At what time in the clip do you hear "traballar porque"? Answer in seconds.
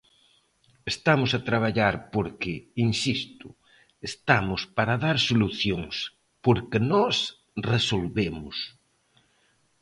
1.49-2.53